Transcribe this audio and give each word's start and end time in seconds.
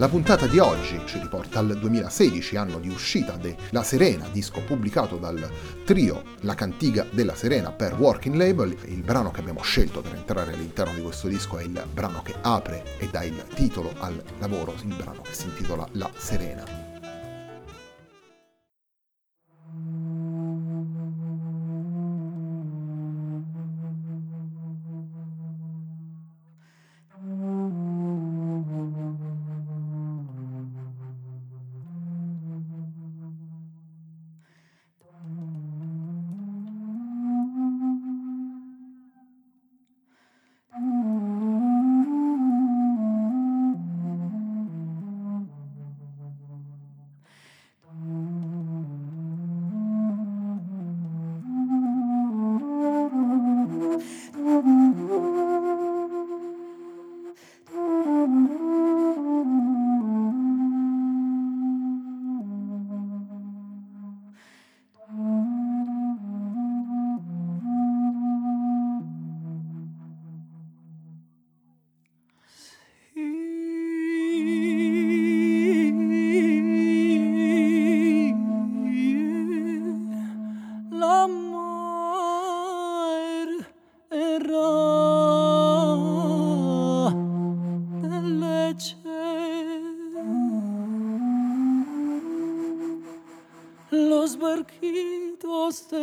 La 0.00 0.08
puntata 0.08 0.46
di 0.46 0.58
oggi 0.58 0.98
ci 1.04 1.18
riporta 1.18 1.58
al 1.58 1.78
2016, 1.78 2.56
anno 2.56 2.78
di 2.78 2.88
uscita 2.88 3.36
della 3.36 3.82
Serena, 3.82 4.26
disco 4.32 4.62
pubblicato 4.62 5.18
dal 5.18 5.46
trio 5.84 6.22
La 6.40 6.54
Cantiga 6.54 7.06
della 7.10 7.34
Serena 7.34 7.70
per 7.70 7.92
Working 7.98 8.34
Label. 8.34 8.74
Il 8.86 9.02
brano 9.02 9.30
che 9.30 9.40
abbiamo 9.40 9.60
scelto 9.60 10.00
per 10.00 10.14
entrare 10.14 10.54
all'interno 10.54 10.94
di 10.94 11.02
questo 11.02 11.28
disco 11.28 11.58
è 11.58 11.64
il 11.64 11.84
brano 11.92 12.22
che 12.22 12.34
apre 12.40 12.96
e 12.96 13.10
dà 13.10 13.24
il 13.24 13.44
titolo 13.54 13.92
al 13.98 14.22
lavoro, 14.38 14.74
il 14.82 14.94
brano 14.94 15.20
che 15.20 15.34
si 15.34 15.44
intitola 15.44 15.86
La 15.92 16.10
Serena. 16.16 16.89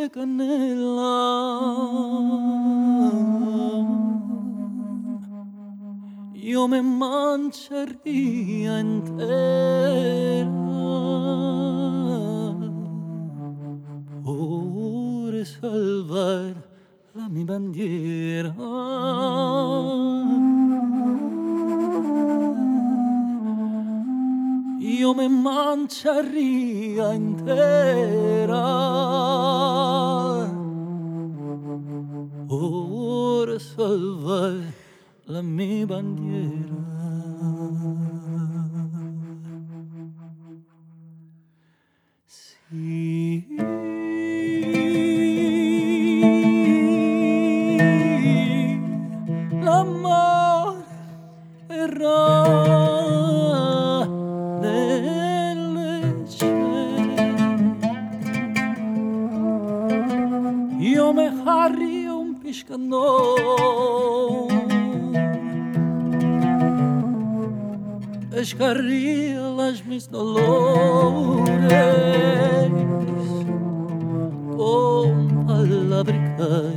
Canela 0.09 1.16
io 6.34 6.68
me 6.68 6.81
mangeria 6.81 8.80
intera 8.80 10.52
ora 14.25 15.46
salvar 15.46 16.56
la 17.16 17.29
mia 17.29 17.46
bandiera 17.46 18.53
yo 25.00 25.13
me 25.13 25.30
mancharía 25.30 27.13
entera 27.13 28.66
Ora 32.50 33.59
salvar 33.59 34.62
la 35.25 35.41
mi 35.41 35.85
bandiera. 35.85 36.97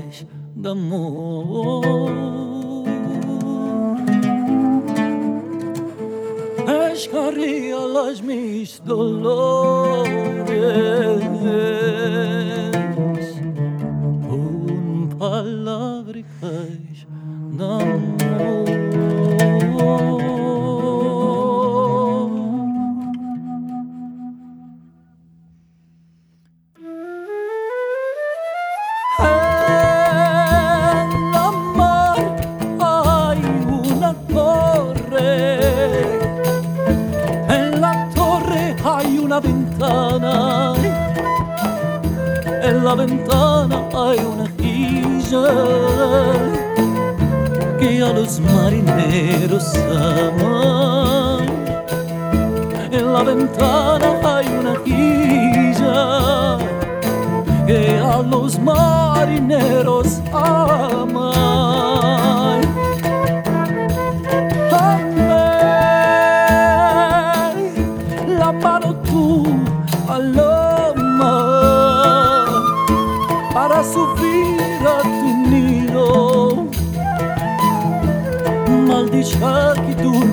horas 0.00 0.26
de 0.54 0.70
amor. 0.70 1.84
Escorría 6.92 7.76
los 7.76 8.22
mis 8.22 8.82
dolores. 8.84 10.40
Ventana 39.40 40.74
en 42.62 42.84
la 42.84 42.94
ventana 42.94 43.88
hay 43.92 44.18
una 44.18 44.46
casa 44.56 45.44
que 47.78 48.02
a 48.02 48.12
los 48.12 48.40
marineros 48.40 49.74
aman. 49.88 51.46
En 52.92 53.12
la 53.12 53.22
ventana 53.22 54.20
hay 54.24 54.46
una 54.48 54.74
quilla 54.84 56.58
que 57.66 57.98
a 57.98 58.22
los 58.22 58.58
marineros 58.58 60.20
aman. 60.32 61.99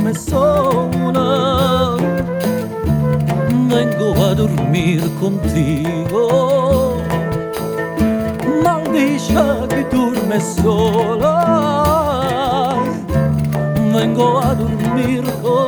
começou 0.08 0.90
não 1.12 1.98
Vengo 3.68 4.24
a 4.24 4.34
dormir 4.34 5.02
contigo. 5.20 6.98
Mal 8.64 8.84
que 9.68 9.84
dorme 9.94 10.40
sola 10.40 11.36
Vengo 13.94 14.38
a 14.38 14.54
dormir 14.54 15.24
contigo 15.42 15.67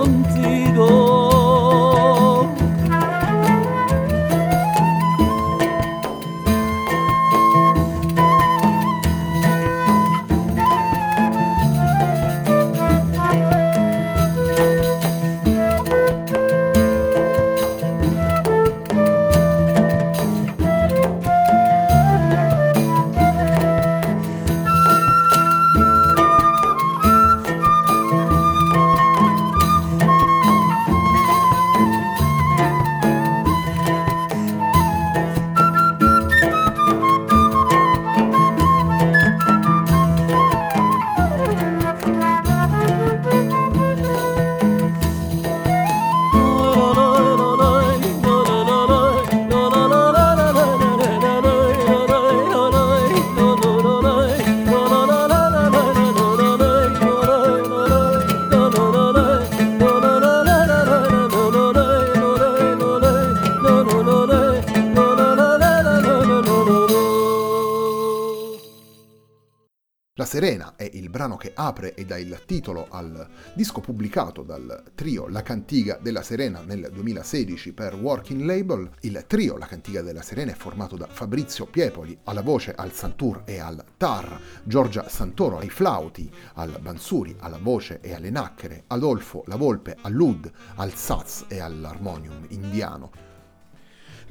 Serena 70.29 70.75
è 70.75 70.87
il 70.93 71.09
brano 71.09 71.37
che 71.37 71.53
apre 71.55 71.95
e 71.95 72.05
dà 72.05 72.15
il 72.15 72.43
titolo 72.45 72.85
al 72.91 73.27
disco 73.55 73.79
pubblicato 73.79 74.43
dal 74.43 74.91
trio 74.93 75.27
La 75.27 75.41
Cantiga 75.41 75.97
della 75.99 76.21
Serena 76.21 76.61
nel 76.61 76.87
2016 76.93 77.73
per 77.73 77.95
Working 77.95 78.43
Label. 78.43 78.91
Il 78.99 79.23
trio 79.25 79.57
La 79.57 79.65
Cantiga 79.65 80.03
della 80.03 80.21
Serena 80.21 80.51
è 80.51 80.55
formato 80.55 80.95
da 80.97 81.07
Fabrizio 81.07 81.65
Piepoli 81.65 82.15
alla 82.25 82.43
voce, 82.43 82.75
al 82.75 82.91
santur 82.91 83.41
e 83.43 83.57
al 83.57 83.83
tar, 83.97 84.39
Giorgia 84.61 85.09
Santoro 85.09 85.57
ai 85.57 85.69
flauti, 85.71 86.31
al 86.53 86.77
bansuri, 86.79 87.35
alla 87.39 87.57
voce 87.59 87.99
e 87.99 88.13
alle 88.13 88.29
nacchere, 88.29 88.83
Adolfo 88.85 89.43
La 89.47 89.55
Volpe 89.55 89.97
all'ud, 89.99 90.47
al 90.75 90.93
saz 90.93 91.45
e 91.47 91.59
all'armonium 91.59 92.45
indiano. 92.49 93.28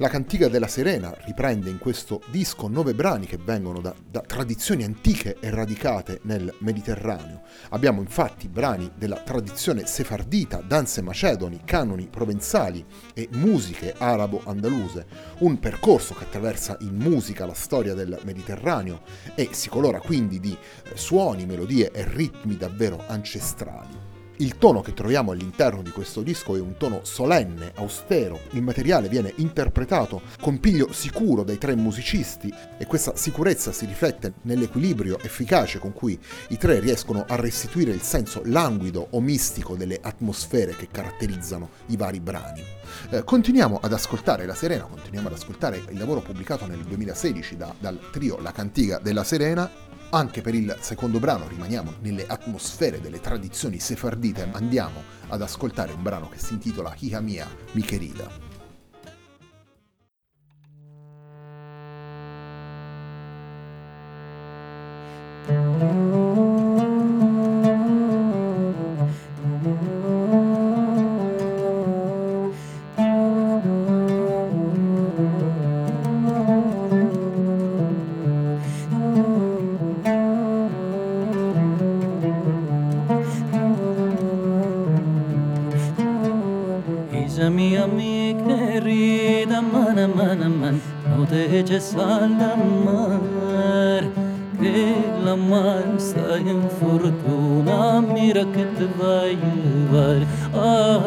La 0.01 0.07
Cantiga 0.07 0.47
della 0.47 0.69
Serena 0.69 1.13
riprende 1.25 1.69
in 1.69 1.77
questo 1.77 2.21
disco 2.31 2.69
nove 2.69 2.93
brani 2.93 3.25
che 3.25 3.35
vengono 3.35 3.81
da, 3.81 3.93
da, 4.09 4.21
tradizioni 4.21 4.85
antiche 4.85 5.35
e 5.41 5.49
radicate 5.49 6.21
nel 6.23 6.55
Mediterraneo. 6.59 7.41
Abbiamo 7.71 7.99
infatti 7.99 8.47
brani 8.47 8.89
della 8.95 9.17
tradizione 9.17 9.85
sefardita, 9.85 10.63
danze 10.65 11.01
macedoni, 11.01 11.63
canoni 11.65 12.07
provenzali 12.09 12.85
e 13.13 13.27
musiche 13.33 13.93
arabo-andaluse, 13.97 15.05
un 15.39 15.59
percorso 15.59 16.13
che 16.13 16.23
attraversa 16.23 16.77
in 16.79 16.95
musica 16.95 17.45
la 17.45 17.53
storia 17.53 17.93
del 17.93 18.21
Mediterraneo 18.23 19.01
e 19.35 19.49
si 19.51 19.67
colora 19.67 19.99
quindi 19.99 20.39
di 20.39 20.57
suoni, 20.93 21.45
melodie 21.45 21.91
e 21.91 22.05
ritmi 22.07 22.55
davvero 22.55 23.03
ancestrali. 23.05 24.08
Il 24.41 24.57
tono 24.57 24.79
che 24.79 24.93
troviamo 24.93 25.31
all'interno 25.31 25.81
di 25.81 25.89
questo 25.89 26.21
disco 26.21 26.55
è 26.55 26.61
un 26.61 26.77
tono 26.77 27.01
solenne, 27.03 27.73
austero, 27.75 28.39
il 28.51 28.61
materiale 28.61 29.09
viene 29.09 29.33
interpretato 29.35 30.21
con 30.39 30.61
piglio 30.61 30.93
sicuro 30.93 31.43
dai 31.43 31.57
tre 31.57 31.75
musicisti 31.75 32.49
e 32.77 32.85
questa 32.85 33.17
sicurezza 33.17 33.73
si 33.73 33.85
riflette 33.85 34.35
nell'equilibrio 34.43 35.19
efficace 35.19 35.79
con 35.79 35.91
cui 35.91 36.17
i 36.49 36.57
tre 36.57 36.79
riescono 36.79 37.25
a 37.27 37.35
restituire 37.35 37.91
il 37.91 38.01
senso 38.01 38.41
languido 38.45 39.07
o 39.09 39.19
mistico 39.19 39.75
delle 39.75 39.99
atmosfere 40.01 40.73
che 40.73 40.87
caratterizzano 40.89 41.71
i 41.87 41.97
vari 41.97 42.21
brani. 42.21 42.63
Eh, 43.09 43.25
continuiamo 43.25 43.79
ad 43.81 43.91
ascoltare 43.91 44.45
La 44.45 44.55
Serena, 44.55 44.83
continuiamo 44.83 45.27
ad 45.27 45.33
ascoltare 45.33 45.83
il 45.89 45.97
lavoro 45.97 46.21
pubblicato 46.21 46.65
nel 46.65 46.79
2016 46.85 47.57
da, 47.57 47.75
dal 47.77 47.99
trio 48.09 48.39
La 48.39 48.53
Cantiga 48.53 48.99
della 48.99 49.25
Serena 49.25 49.87
anche 50.11 50.41
per 50.41 50.55
il 50.55 50.75
secondo 50.79 51.19
brano 51.19 51.47
rimaniamo 51.47 51.95
nelle 52.01 52.25
atmosfere 52.27 52.99
delle 52.99 53.19
tradizioni 53.19 53.79
sefardite, 53.79 54.49
andiamo 54.51 55.03
ad 55.27 55.41
ascoltare 55.41 55.93
un 55.93 56.01
brano 56.01 56.29
che 56.29 56.39
si 56.39 56.53
intitola 56.53 56.95
Hija 56.97 57.19
Mia, 57.19 57.47
mi 57.73 57.83
querida. 57.83 58.27
Hija 65.47 66.08
sallamar 91.79 93.19
Kılamar 94.59 95.97
sayın 95.97 96.61
furtuna 96.79 98.01
mirakıt 98.01 98.79
vayı 98.99 99.37
var. 99.93 100.17
Ah 100.57 101.03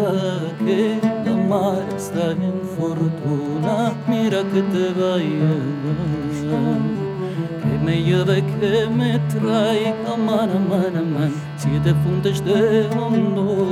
kılamar 0.58 1.98
sayın 1.98 2.58
furtuna 2.76 3.92
mirakıt 4.08 4.74
vayı 5.00 5.40
var. 6.52 6.82
Kime 7.62 7.96
yıvı 7.96 8.36
kime 8.36 9.20
tray 9.32 9.94
aman 10.14 10.48
aman 10.48 10.94
aman 11.00 11.32
Çide 11.62 11.94
fundeş 11.94 12.38
de 12.40 12.84
ondu. 12.98 13.68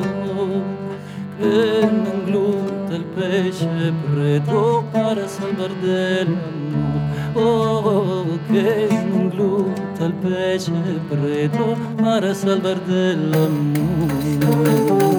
Kımen 1.40 2.26
glu 2.26 2.79
canta 2.90 2.99
el 2.99 3.04
para 4.92 5.28
salvar 5.28 5.70
del 5.80 6.28
amor. 6.28 7.37
Oh, 7.37 8.25
que 8.50 8.88
gluta 9.32 10.06
el 10.06 10.14
peche 10.14 10.73
preto 11.09 11.76
para 12.02 12.35
salvar 12.35 12.80
del 12.87 13.32
amor. 13.35 15.09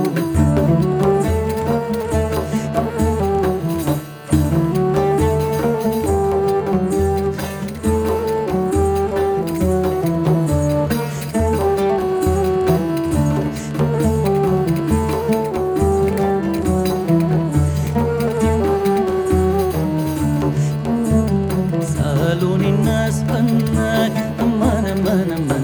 يسألوني 22.41 22.69
الناس 22.69 23.21
أمان 23.21 24.11
أمان 24.39 24.85
أمان 24.85 25.29
أمان. 25.37 25.63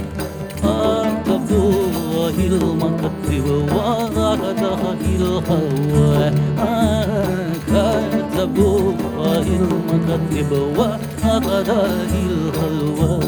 أنت 0.65 1.29
الله 1.51 2.37
المقدر 2.47 3.47
وغرقك 3.75 5.03
الهوى 5.17 6.27
أنت 6.59 8.39
الله 8.39 9.47
المقدر 9.61 10.51
وغرقك 10.79 12.11
الهوى 12.15 13.21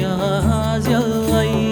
يا 0.00 0.14
هذا 0.40 0.98
الليل 0.98 1.65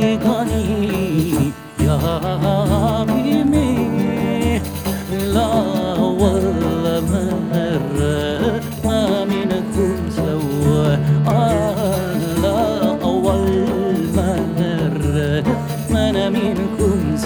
ما 16.24 16.24
أنا 16.24 16.30
منكم 16.30 17.18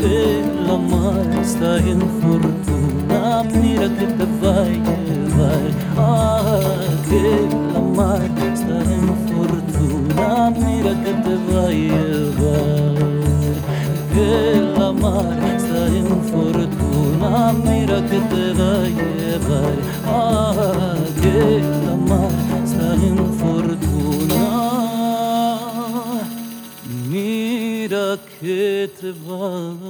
Ella 0.00 0.76
mai 0.90 1.44
sta 1.44 1.72
in 1.78 2.02
fortuna 2.20 3.20
Mira 3.54 3.88
que 3.96 4.06
te 4.18 4.26
vai, 4.40 4.80
che 4.86 5.18
vai 5.36 5.68
Ah, 5.96 6.50
che 7.08 7.24
la 7.72 7.80
mai 7.80 8.26
in 8.96 9.08
fortuna 9.26 10.50
Mira 10.50 10.92
que 11.02 11.12
te 11.24 11.36
vai, 11.48 11.80
che 11.88 12.06
vai 12.38 13.06
Che 14.12 14.32
la 14.76 14.90
mai 14.92 15.96
in 15.98 16.10
fortuna 16.30 17.30
Mira 17.64 17.98
que 18.08 18.20
te 18.30 18.44
vai, 18.58 18.92
che 18.94 19.38
vai 19.46 19.78
Ah, 20.04 20.96
che 21.20 21.60
la 21.86 21.91
river 29.12 29.81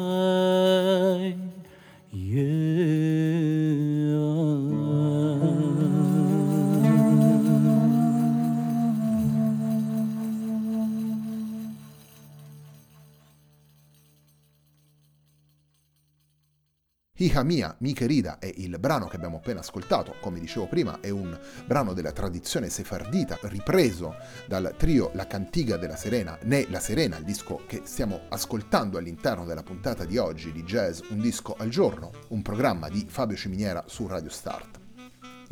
Hija 17.32 17.44
mia, 17.44 17.74
mi 17.78 17.94
querida 17.94 18.38
è 18.38 18.52
il 18.56 18.78
brano 18.78 19.06
che 19.06 19.16
abbiamo 19.16 19.38
appena 19.38 19.60
ascoltato, 19.60 20.16
come 20.20 20.38
dicevo 20.38 20.66
prima 20.66 21.00
è 21.00 21.08
un 21.08 21.34
brano 21.64 21.94
della 21.94 22.12
tradizione 22.12 22.68
sefardita 22.68 23.38
ripreso 23.44 24.16
dal 24.46 24.74
trio 24.76 25.10
La 25.14 25.26
Cantiga 25.26 25.78
della 25.78 25.96
Serena, 25.96 26.36
né 26.42 26.66
La 26.68 26.78
Serena, 26.78 27.16
il 27.16 27.24
disco 27.24 27.62
che 27.66 27.80
stiamo 27.84 28.20
ascoltando 28.28 28.98
all'interno 28.98 29.46
della 29.46 29.62
puntata 29.62 30.04
di 30.04 30.18
oggi 30.18 30.52
di 30.52 30.62
Jazz 30.62 31.00
Un 31.08 31.20
disco 31.20 31.54
al 31.56 31.70
giorno, 31.70 32.10
un 32.28 32.42
programma 32.42 32.90
di 32.90 33.06
Fabio 33.08 33.34
Ciminiera 33.38 33.82
su 33.86 34.06
Radio 34.06 34.28
Start. 34.28 34.81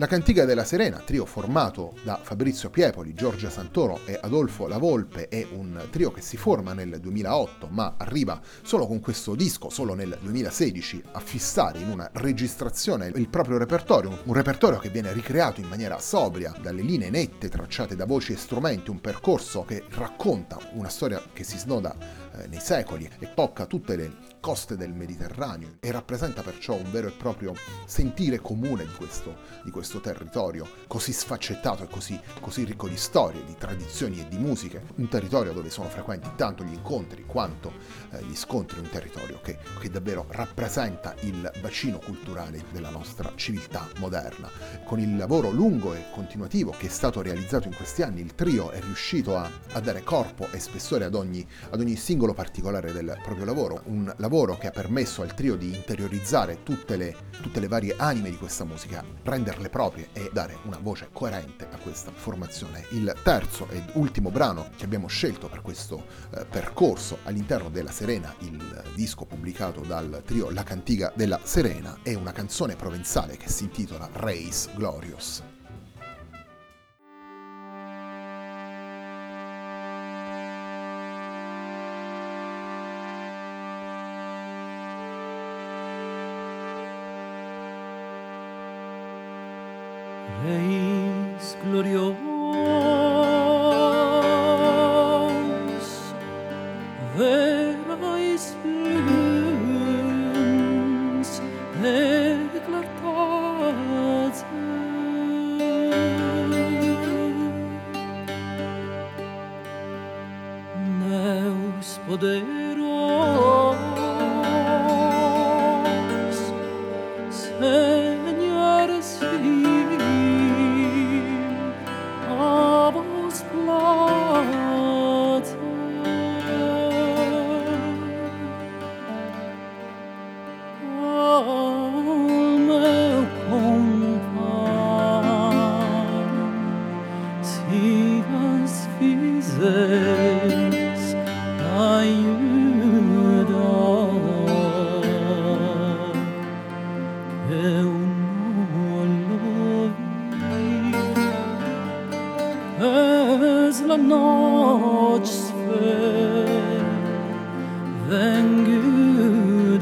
La 0.01 0.07
Cantiga 0.07 0.47
della 0.47 0.65
Serena, 0.65 0.97
trio 1.01 1.27
formato 1.27 1.95
da 2.05 2.19
Fabrizio 2.23 2.71
Piepoli, 2.71 3.13
Giorgia 3.13 3.51
Santoro 3.51 4.01
e 4.07 4.19
Adolfo 4.19 4.67
La 4.67 4.79
Volpe, 4.79 5.29
è 5.29 5.47
un 5.53 5.89
trio 5.91 6.11
che 6.11 6.23
si 6.23 6.39
forma 6.39 6.73
nel 6.73 6.99
2008 6.99 7.69
ma 7.69 7.97
arriva 7.99 8.41
solo 8.63 8.87
con 8.87 9.01
questo 9.01 9.35
disco, 9.35 9.69
solo 9.69 9.93
nel 9.93 10.17
2016, 10.23 11.03
a 11.13 11.21
fissare 11.21 11.81
in 11.81 11.91
una 11.91 12.09
registrazione 12.15 13.13
il 13.15 13.29
proprio 13.29 13.59
repertorio, 13.59 14.23
un 14.25 14.33
repertorio 14.33 14.79
che 14.79 14.89
viene 14.89 15.13
ricreato 15.13 15.61
in 15.61 15.69
maniera 15.69 15.99
sobria, 15.99 16.55
dalle 16.63 16.81
linee 16.81 17.11
nette 17.11 17.51
tracciate 17.51 17.95
da 17.95 18.07
voci 18.07 18.33
e 18.33 18.39
strumenti, 18.39 18.89
un 18.89 19.03
percorso 19.03 19.65
che 19.65 19.85
racconta 19.91 20.59
una 20.73 20.89
storia 20.89 21.23
che 21.31 21.45
si 21.45 21.59
snoda 21.59 21.95
eh, 22.39 22.47
nei 22.47 22.61
secoli 22.61 23.07
e 23.19 23.35
tocca 23.35 23.67
tutte 23.67 23.97
le 23.97 24.30
coste 24.41 24.77
del 24.77 24.95
Mediterraneo 24.95 25.77
e 25.81 25.93
rappresenta 25.93 26.43
perciò 26.43 26.75
un 26.75 26.91
vero 26.91 27.09
e 27.09 27.13
proprio 27.13 27.55
sentire 27.85 28.41
comune 28.41 28.87
di 28.87 28.95
questo, 28.95 29.37
di 29.63 29.71
questo 29.71 30.01
territorio 30.01 30.67
così 30.87 31.13
sfaccettato 31.13 31.85
e 31.85 31.89
così, 31.89 32.19
così 32.41 32.65
ricco 32.65 32.89
di 32.89 32.97
storie, 32.97 33.45
di 33.45 33.55
tradizioni 33.57 34.21
e 34.21 34.29
di 34.29 34.39
musiche, 34.39 34.83
un 34.97 35.09
territorio 35.09 35.53
dove 35.53 35.69
sono 35.69 35.89
frequenti 35.89 36.31
tanto 36.37 36.65
gli 36.65 36.73
incontri 36.73 37.25
quanto 37.27 37.73
eh, 38.11 38.25
gli 38.25 38.35
scontri, 38.35 38.81
un 38.81 38.89
territorio 38.89 39.41
che, 39.43 39.59
che 39.79 39.91
davvero 39.91 40.25
rappresenta 40.31 41.15
il 41.21 41.51
bacino 41.61 41.99
culturale 41.99 42.65
della 42.73 42.91
nostra 42.91 43.33
civiltà 43.37 43.87
moderna. 43.99 44.51
Con 44.85 45.01
il 45.01 45.17
lavoro 45.17 45.51
lungo 45.51 45.93
e 45.93 46.07
continuativo 46.13 46.75
che 46.77 46.87
è 46.87 46.91
stato 46.91 47.21
realizzato 47.21 47.69
in 47.69 47.77
questi 47.77 48.03
anni, 48.03 48.23
il 48.23 48.35
trio 48.35 48.71
è 48.71 48.81
riuscito 48.81 49.37
a, 49.37 49.51
a 49.73 49.81
dare 49.81 50.03
corpo 50.03 50.49
e 50.51 50.59
spessore 50.59 51.05
ad 51.05 51.15
ogni, 51.15 51.47
ad 51.69 51.81
ogni 51.81 51.97
singolo 51.97 52.33
particolare 52.33 52.93
del 52.93 53.19
proprio 53.23 53.45
lavoro, 53.45 53.83
un 53.85 54.13
lavoro 54.17 54.29
lavoro 54.31 54.57
che 54.57 54.69
ha 54.69 54.71
permesso 54.71 55.23
al 55.23 55.35
trio 55.35 55.57
di 55.57 55.75
interiorizzare 55.75 56.63
tutte 56.63 56.97
le, 56.97 57.17
tutte 57.43 57.59
le 57.59 57.67
varie 57.67 57.97
anime 57.97 58.31
di 58.31 58.37
questa 58.37 58.63
musica, 58.63 59.05
renderle 59.25 59.69
proprie 59.69 60.11
e 60.13 60.31
dare 60.33 60.57
una 60.67 60.79
voce 60.81 61.09
coerente 61.13 61.67
a 61.69 61.77
questa 61.79 62.13
formazione. 62.13 62.85
Il 62.91 63.13
terzo 63.25 63.67
ed 63.71 63.83
ultimo 63.95 64.31
brano 64.31 64.69
che 64.77 64.85
abbiamo 64.85 65.09
scelto 65.09 65.49
per 65.49 65.63
questo 65.63 66.05
eh, 66.33 66.45
percorso 66.45 67.19
all'interno 67.25 67.71
della 67.71 67.91
Serena, 67.91 68.33
il 68.39 68.85
disco 68.95 69.25
pubblicato 69.25 69.81
dal 69.81 70.23
trio 70.25 70.49
La 70.51 70.63
Cantiga 70.63 71.13
della 71.17 71.41
Serena, 71.43 71.99
è 72.05 72.15
una 72.15 72.31
canzone 72.31 72.77
provenzale 72.77 73.37
che 73.37 73.49
si 73.49 73.65
intitola 73.65 74.09
Reis 74.13 74.69
Glorious. 74.77 75.50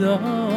the 0.09 0.48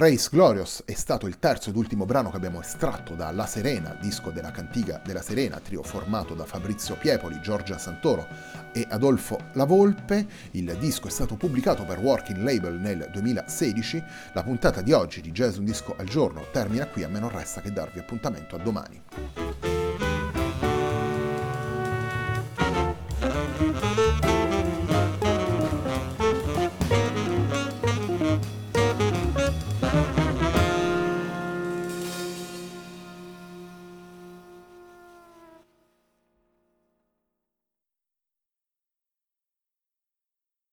Reis 0.00 0.30
Glorious 0.30 0.84
è 0.86 0.94
stato 0.94 1.26
il 1.26 1.38
terzo 1.38 1.68
ed 1.68 1.76
ultimo 1.76 2.06
brano 2.06 2.30
che 2.30 2.36
abbiamo 2.36 2.62
estratto 2.62 3.14
da 3.14 3.30
La 3.32 3.44
Serena, 3.44 3.94
disco 4.00 4.30
della 4.30 4.50
cantiga 4.50 4.98
della 5.04 5.20
Serena, 5.20 5.60
trio 5.60 5.82
formato 5.82 6.32
da 6.32 6.46
Fabrizio 6.46 6.96
Piepoli, 6.96 7.38
Giorgia 7.42 7.76
Santoro 7.76 8.26
e 8.72 8.86
Adolfo 8.88 9.38
Lavolpe. 9.52 10.26
Il 10.52 10.74
disco 10.78 11.06
è 11.06 11.10
stato 11.10 11.36
pubblicato 11.36 11.84
per 11.84 11.98
Working 11.98 12.38
Label 12.38 12.80
nel 12.80 13.10
2016. 13.12 14.02
La 14.32 14.42
puntata 14.42 14.80
di 14.80 14.92
oggi 14.92 15.20
di 15.20 15.32
Jazz 15.32 15.58
Un 15.58 15.66
Disco 15.66 15.94
al 15.98 16.06
Giorno 16.06 16.46
termina 16.50 16.86
qui, 16.86 17.02
a 17.02 17.08
me 17.08 17.18
non 17.18 17.28
resta 17.28 17.60
che 17.60 17.70
darvi 17.70 17.98
appuntamento 17.98 18.56
a 18.56 18.58
domani. 18.58 19.59